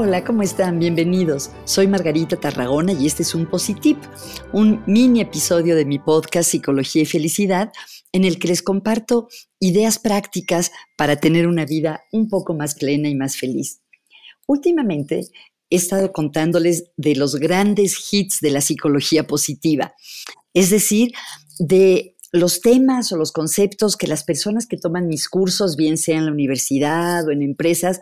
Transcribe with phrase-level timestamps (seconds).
[0.00, 0.78] Hola, ¿cómo están?
[0.78, 1.50] Bienvenidos.
[1.64, 3.98] Soy Margarita Tarragona y este es un Positip,
[4.52, 7.72] un mini episodio de mi podcast Psicología y Felicidad,
[8.12, 9.26] en el que les comparto
[9.58, 13.80] ideas prácticas para tener una vida un poco más plena y más feliz.
[14.46, 15.26] Últimamente
[15.68, 19.96] he estado contándoles de los grandes hits de la psicología positiva,
[20.54, 21.10] es decir,
[21.58, 26.18] de los temas o los conceptos que las personas que toman mis cursos, bien sea
[26.18, 28.00] en la universidad o en empresas,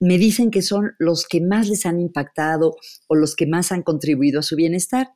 [0.00, 2.76] me dicen que son los que más les han impactado
[3.08, 5.12] o los que más han contribuido a su bienestar.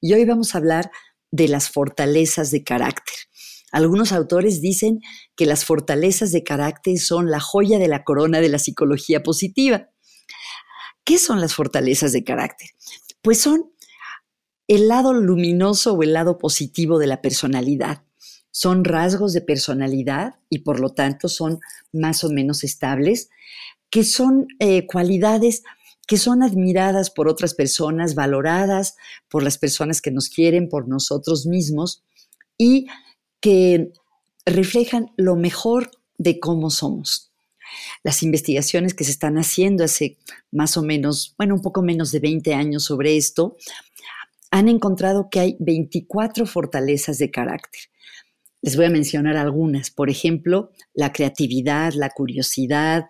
[0.00, 0.90] Y hoy vamos a hablar
[1.30, 3.14] de las fortalezas de carácter.
[3.72, 5.00] Algunos autores dicen
[5.36, 9.90] que las fortalezas de carácter son la joya de la corona de la psicología positiva.
[11.04, 12.68] ¿Qué son las fortalezas de carácter?
[13.22, 13.72] Pues son
[14.68, 18.02] el lado luminoso o el lado positivo de la personalidad.
[18.50, 21.60] Son rasgos de personalidad y por lo tanto son
[21.92, 23.28] más o menos estables,
[23.90, 25.62] que son eh, cualidades
[26.06, 28.96] que son admiradas por otras personas, valoradas
[29.28, 32.04] por las personas que nos quieren, por nosotros mismos
[32.56, 32.86] y
[33.40, 33.92] que
[34.44, 37.32] reflejan lo mejor de cómo somos.
[38.04, 40.16] Las investigaciones que se están haciendo hace
[40.52, 43.56] más o menos, bueno, un poco menos de 20 años sobre esto,
[44.52, 47.82] han encontrado que hay 24 fortalezas de carácter.
[48.62, 49.90] Les voy a mencionar algunas.
[49.90, 53.06] Por ejemplo, la creatividad, la curiosidad,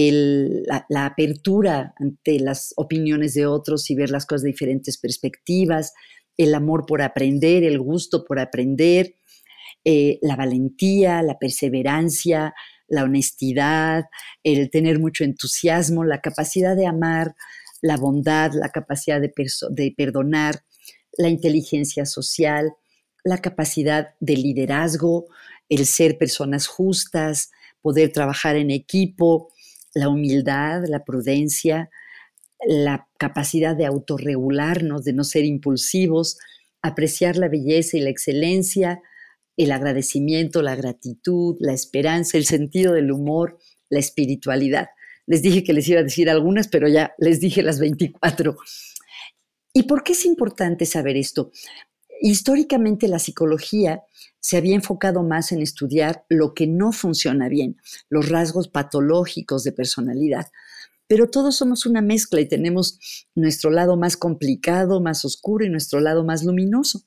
[0.00, 5.92] la, apertura ante las opiniones de otros y ver las cosas de diferentes perspectivas,
[6.36, 9.14] el amor por aprender, el gusto por aprender,
[9.84, 12.54] eh, la valentía, la perseverancia,
[12.88, 14.04] la honestidad,
[14.42, 17.34] el tener mucho entusiasmo, la capacidad de amar,
[17.80, 19.32] la bondad, la capacidad de,
[19.70, 20.64] de perdonar,
[21.16, 22.72] la inteligencia social,
[23.24, 25.26] la capacidad de liderazgo,
[25.68, 27.50] el ser personas justas,
[27.80, 29.50] poder trabajar en equipo,
[29.94, 31.90] la humildad, la prudencia,
[32.66, 36.38] la capacidad de autorregularnos, de no ser impulsivos,
[36.82, 39.00] apreciar la belleza y la excelencia,
[39.56, 44.88] el agradecimiento, la gratitud, la esperanza, el sentido del humor, la espiritualidad.
[45.26, 48.56] Les dije que les iba a decir algunas, pero ya les dije las 24.
[49.72, 51.50] ¿Y por qué es importante saber esto?
[52.20, 54.02] Históricamente la psicología
[54.40, 57.76] se había enfocado más en estudiar lo que no funciona bien,
[58.08, 60.50] los rasgos patológicos de personalidad.
[61.06, 62.98] Pero todos somos una mezcla y tenemos
[63.34, 67.04] nuestro lado más complicado, más oscuro y nuestro lado más luminoso.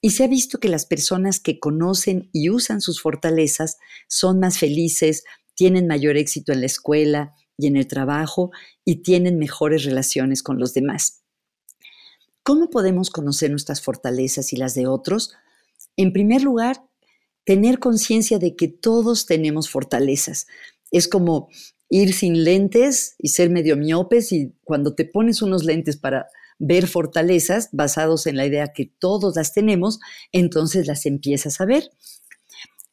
[0.00, 3.78] Y se ha visto que las personas que conocen y usan sus fortalezas
[4.08, 8.50] son más felices, tienen mayor éxito en la escuela y en el trabajo
[8.84, 11.23] y tienen mejores relaciones con los demás.
[12.44, 15.32] ¿Cómo podemos conocer nuestras fortalezas y las de otros?
[15.96, 16.84] En primer lugar,
[17.44, 20.46] tener conciencia de que todos tenemos fortalezas.
[20.90, 21.48] Es como
[21.88, 26.26] ir sin lentes y ser medio miopes y cuando te pones unos lentes para
[26.58, 29.98] ver fortalezas basados en la idea que todos las tenemos,
[30.30, 31.92] entonces las empiezas a ver.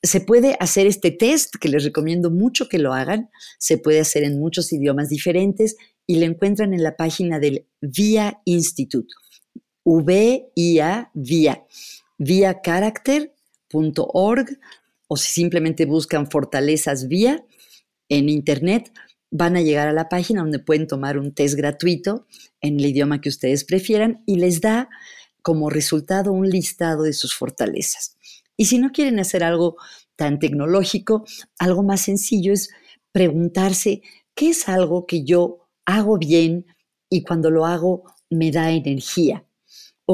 [0.01, 3.29] Se puede hacer este test, que les recomiendo mucho que lo hagan,
[3.59, 5.75] se puede hacer en muchos idiomas diferentes
[6.07, 9.09] y lo encuentran en la página del VIA Institute,
[9.83, 11.65] V-I-A, VIA
[12.21, 14.59] viacharacter.org
[15.07, 17.43] o si simplemente buscan Fortalezas Vía
[18.09, 18.93] en Internet,
[19.31, 22.27] van a llegar a la página donde pueden tomar un test gratuito
[22.61, 24.87] en el idioma que ustedes prefieran y les da
[25.41, 28.17] como resultado un listado de sus fortalezas.
[28.55, 29.77] Y si no quieren hacer algo
[30.15, 31.25] tan tecnológico,
[31.57, 32.69] algo más sencillo es
[33.11, 34.03] preguntarse
[34.35, 36.67] qué es algo que yo hago bien
[37.09, 39.43] y cuando lo hago me da energía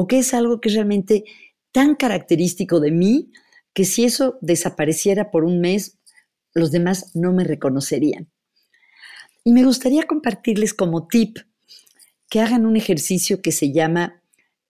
[0.00, 1.24] o qué es algo que realmente
[1.72, 3.32] tan característico de mí
[3.74, 5.98] que si eso desapareciera por un mes,
[6.54, 8.30] los demás no me reconocerían.
[9.42, 11.38] Y me gustaría compartirles como tip
[12.30, 14.22] que hagan un ejercicio que se llama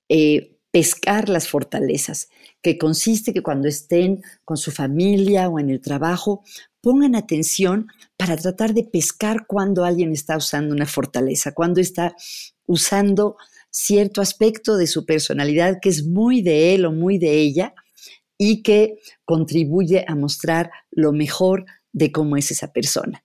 [0.09, 2.31] eh, pescar las fortalezas,
[2.63, 6.43] que consiste que cuando estén con su familia o en el trabajo,
[6.81, 12.17] pongan atención para tratar de pescar cuando alguien está usando una fortaleza, cuando está
[12.65, 13.37] usando
[13.71, 17.75] cierto aspecto de su personalidad que es muy de él o muy de ella
[18.37, 23.25] y que contribuye a mostrar lo mejor de cómo es esa persona.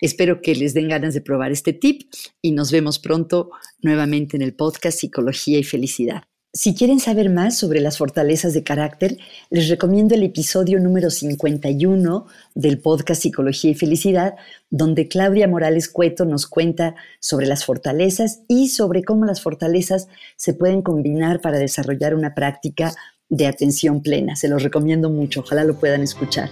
[0.00, 2.02] Espero que les den ganas de probar este tip
[2.40, 3.50] y nos vemos pronto
[3.82, 6.24] nuevamente en el podcast Psicología y Felicidad.
[6.54, 9.16] Si quieren saber más sobre las fortalezas de carácter,
[9.48, 14.34] les recomiendo el episodio número 51 del podcast Psicología y Felicidad,
[14.68, 20.52] donde Claudia Morales Cueto nos cuenta sobre las fortalezas y sobre cómo las fortalezas se
[20.52, 22.92] pueden combinar para desarrollar una práctica
[23.30, 24.36] de atención plena.
[24.36, 26.50] Se los recomiendo mucho, ojalá lo puedan escuchar.